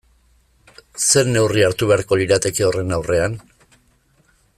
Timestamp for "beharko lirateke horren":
1.91-2.97